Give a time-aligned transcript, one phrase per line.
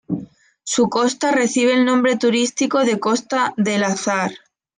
[0.63, 4.31] Su costa recibe el nombre turístico de Costa del Azahar.